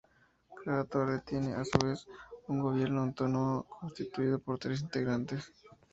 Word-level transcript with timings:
Cada 0.65 0.83
torre 0.85 1.19
tiene, 1.23 1.53
a 1.53 1.63
su 1.63 1.77
vez, 1.77 2.07
un 2.47 2.59
gobierno 2.59 3.01
autónomo, 3.03 3.65
constituido 3.79 4.39
por 4.39 4.57
tres 4.57 4.81
integrantes. 4.81 5.53